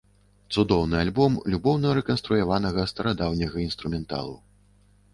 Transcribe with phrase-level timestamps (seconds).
[0.53, 4.35] Цудоўны альбом любоўна рэканструяванага старадаўняга інструменталу.